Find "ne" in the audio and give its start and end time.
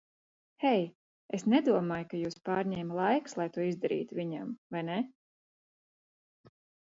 4.89-4.97